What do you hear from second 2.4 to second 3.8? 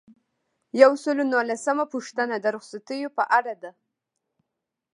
رخصتیو په اړه ده.